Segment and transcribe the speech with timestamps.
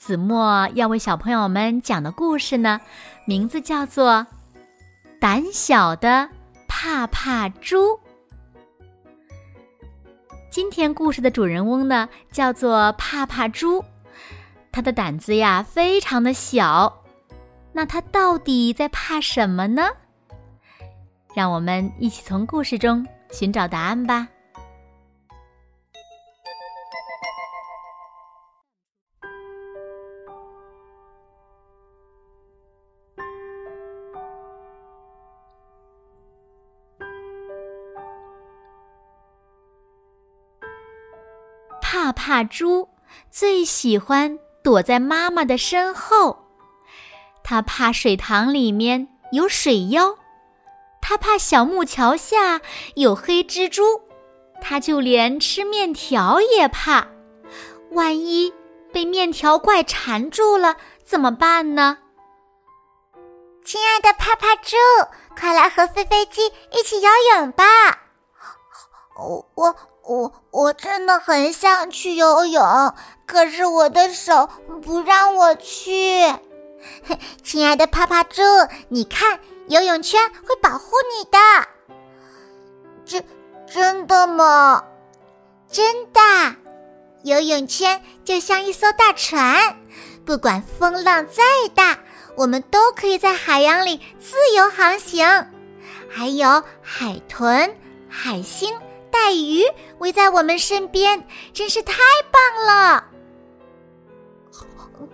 [0.00, 2.80] 子墨要为小朋友们讲的故事呢，
[3.26, 4.12] 名字叫做
[5.20, 6.26] 《胆小的
[6.66, 7.82] 怕怕猪》。
[10.48, 13.84] 今天故事的主人翁呢，叫做怕怕猪，
[14.72, 17.02] 他的胆子呀非常的小。
[17.74, 19.86] 那他到底在怕什么呢？
[21.34, 24.26] 让我们一起从故事中寻找答案吧。
[42.12, 42.88] 怕猪
[43.30, 46.46] 最喜欢躲在妈妈的身后，
[47.42, 50.16] 它怕水塘里面有水妖，
[51.00, 52.60] 它怕小木桥下
[52.94, 54.02] 有黑蜘蛛，
[54.60, 57.08] 它就连吃面条也怕。
[57.92, 58.52] 万一
[58.92, 61.98] 被面条怪缠住了怎么办呢？
[63.64, 64.76] 亲爱的怕怕猪，
[65.38, 67.64] 快来和飞飞机一起游泳吧！
[69.54, 69.76] 我
[70.10, 70.32] 我。
[70.50, 72.92] 我真的很想去游泳，
[73.24, 74.48] 可是我的手
[74.82, 76.26] 不让我去。
[77.44, 78.42] 亲爱的趴趴猪，
[78.88, 81.38] 你看，游泳圈会保护你的。
[83.04, 83.24] 真
[83.72, 84.82] 真的吗？
[85.70, 86.20] 真的，
[87.22, 89.76] 游泳圈就像一艘大船，
[90.26, 92.00] 不管风浪再大，
[92.36, 95.24] 我们都可以在海洋里自由航行。
[96.08, 97.76] 还有海豚、
[98.08, 98.76] 海星。
[99.10, 99.64] 带鱼
[99.98, 101.94] 围在我们身边，真是太
[102.30, 103.04] 棒了。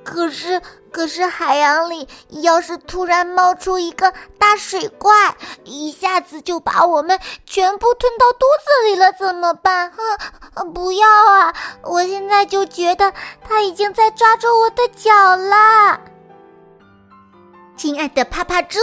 [0.03, 2.09] 可是，可是海洋里
[2.43, 9.93] 要是突然冒出一个大水怪，一下子就把我们全部吞到肚子里了，怎么办？
[9.93, 11.55] 哼，不要啊！
[11.83, 13.13] 我现在就觉得
[13.45, 16.01] 它已经在抓住我的脚了。
[17.77, 18.79] 亲爱的趴趴猪，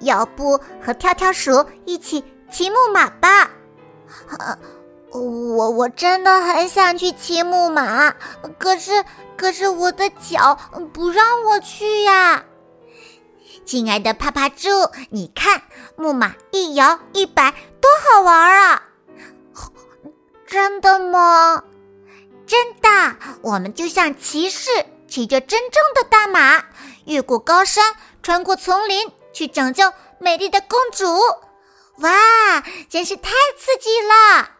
[0.00, 3.50] 要不和跳跳鼠一起骑木马吧？
[5.10, 8.14] 我我真的很想去骑木马，
[8.58, 9.04] 可是
[9.36, 10.58] 可是我的脚
[10.92, 12.44] 不让我去呀。
[13.64, 14.68] 亲爱的趴趴猪，
[15.10, 15.62] 你看
[15.96, 18.82] 木马一摇一摆多好玩啊！
[20.46, 21.62] 真的吗？
[22.46, 24.68] 真的，我们就像骑士
[25.06, 26.64] 骑着真正的大马，
[27.04, 31.06] 越过高山，穿过丛林，去拯救美丽的公主。
[32.02, 34.50] 哇，真是太刺激了！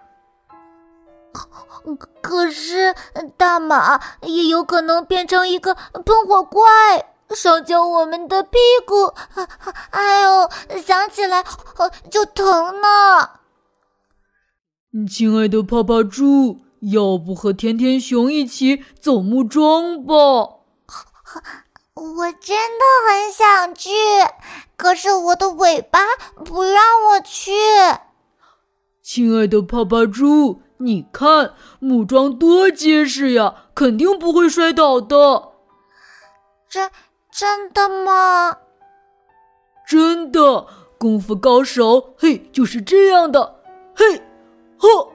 [2.20, 2.94] 可是
[3.36, 6.62] 大马也有可能变成一个喷火怪，
[7.34, 9.12] 烧焦我们的屁股。
[9.90, 10.48] 哎呦，
[10.84, 11.44] 想起来
[12.10, 13.40] 就疼呢。
[15.10, 16.60] 亲爱的泡泡猪，
[16.92, 20.14] 要不和甜甜熊一起走木桩吧？
[22.02, 23.90] 我真的很想去。
[24.76, 26.00] 可是我的尾巴
[26.44, 27.52] 不让我去。
[29.00, 35.50] 亲爱的泡泡猪，你看木桩多结实呀，肯定不会摔倒的。
[36.68, 36.90] 真
[37.30, 38.56] 真的吗？
[39.86, 40.66] 真的，
[40.98, 43.60] 功夫高手，嘿，就是这样的，
[43.94, 44.22] 嘿，
[44.78, 45.12] 呵，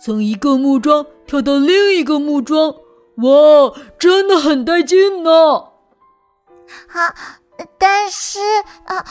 [0.00, 2.74] 从一个木桩跳到另一个木桩，
[3.18, 5.75] 哇，真的很带劲呢。
[6.88, 7.14] 好。
[7.78, 8.38] 但是
[8.84, 9.02] 啊，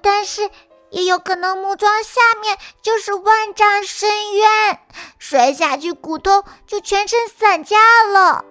[0.00, 0.50] 但是
[0.88, 4.80] 也有可能木桩下面就是万丈深渊，
[5.18, 8.42] 摔下去骨头就全身散架了。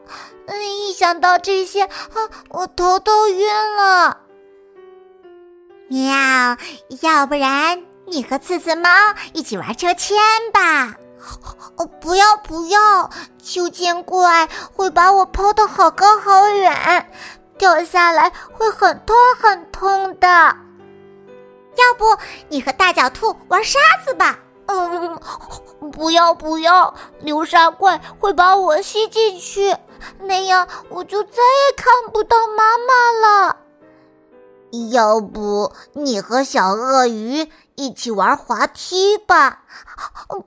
[0.45, 4.19] 嗯，一想到这些，啊，我头都晕了。
[5.87, 6.57] 喵，
[7.01, 8.87] 要不然你和刺刺猫
[9.33, 10.15] 一起玩秋千
[10.53, 10.93] 吧？
[11.75, 13.09] 哦，不要不要，
[13.43, 17.11] 秋千怪会把我抛得好高好远。
[17.59, 22.17] 掉下来会很痛很痛的，要不
[22.47, 24.39] 你和大脚兔玩沙子吧？
[24.67, 25.19] 嗯，
[25.91, 29.75] 不要不要，流沙怪会把我吸进去，
[30.19, 33.57] 那样我就再也看不到妈妈了。
[34.91, 39.63] 要不你和小鳄鱼一起玩滑梯吧？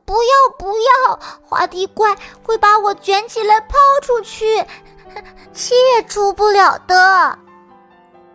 [0.05, 2.17] 不要不要，滑梯怪
[2.47, 4.64] 会把我卷起来抛出去。
[5.53, 7.38] 气也出不了的，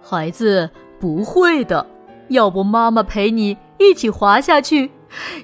[0.02, 0.70] 孩子，
[1.00, 1.86] 不会的，
[2.30, 4.92] 要不妈妈陪你一起滑下去，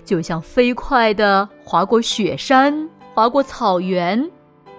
[0.06, 4.30] 就像飞快的滑过雪山，滑过草原，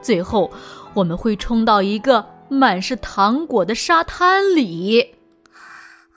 [0.01, 0.51] 最后
[0.95, 5.15] 我们会冲到一个满是糖果的沙滩里。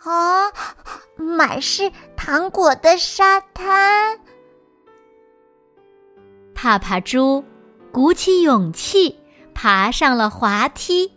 [0.04, 0.52] 啊，
[1.16, 4.20] 满是糖果的沙滩。
[6.54, 7.44] 帕帕猪
[7.92, 9.20] 鼓起勇气
[9.58, 11.14] 爬上了滑梯，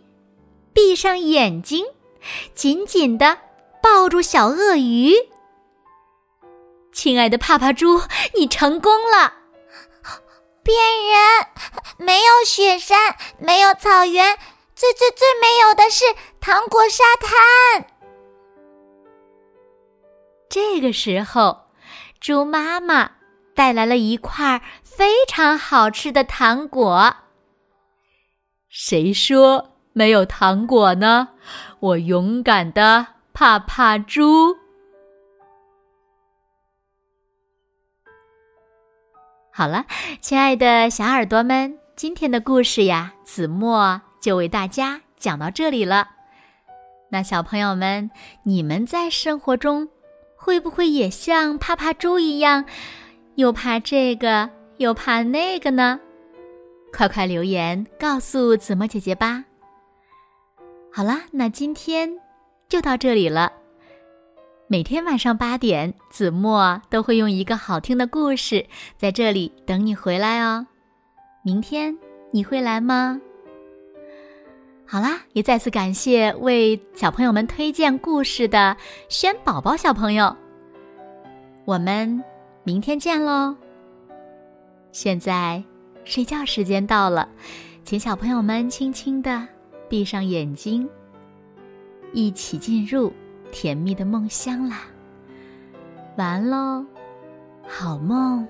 [0.73, 1.85] 闭上眼睛，
[2.55, 3.37] 紧紧的
[3.83, 5.13] 抱住小鳄鱼。
[6.91, 8.01] 亲爱的帕帕猪，
[8.33, 9.35] 你成功了！
[10.63, 11.47] 骗人！
[11.99, 14.35] 没有雪山，没有草原，
[14.75, 16.03] 最最最没有的是
[16.39, 17.85] 糖果沙滩。
[20.49, 21.67] 这个时候，
[22.19, 23.11] 猪妈妈
[23.53, 27.15] 带来了一块非常好吃的糖果。
[28.73, 31.27] 谁说没有糖果呢？
[31.81, 34.55] 我勇敢的怕怕猪。
[39.51, 39.85] 好了，
[40.21, 46.07] 亲爱的小耳朵们，今天的故事呀，子墨就为大家讲到这里了。
[47.09, 48.09] 那小朋友们，
[48.43, 49.89] 你们在生活中
[50.37, 52.63] 会不会也像怕怕猪一样，
[53.35, 55.99] 又怕这个又怕那个呢？
[56.93, 59.43] 快快留言告诉子墨姐姐吧。
[60.93, 62.11] 好啦，那今天
[62.67, 63.53] 就到这里了。
[64.67, 68.65] 每天晚上八点，子墨都会用一个好听的故事
[68.97, 70.67] 在这里等你回来哦。
[71.43, 71.97] 明天
[72.31, 73.19] 你会来吗？
[74.85, 78.75] 好啦，也再次感谢为小朋友们推荐故事的
[79.07, 80.35] 轩宝宝小朋友。
[81.65, 82.21] 我们
[82.63, 83.55] 明天见喽！
[84.91, 85.63] 现在
[86.03, 87.27] 睡觉时间到了，
[87.83, 89.47] 请小朋友们轻轻的
[89.89, 90.87] 闭上眼睛，
[92.13, 93.11] 一起进入。
[93.53, 94.83] 甜蜜的梦乡啦，
[96.15, 96.85] 完喽，
[97.67, 98.47] 好梦。